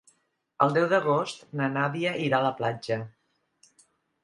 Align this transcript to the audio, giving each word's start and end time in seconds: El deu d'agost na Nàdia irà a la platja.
El 0.65 0.71
deu 0.77 0.87
d'agost 0.93 1.43
na 1.61 1.69
Nàdia 1.75 2.15
irà 2.29 2.41
a 2.41 2.47
la 2.47 2.55
platja. 2.63 3.01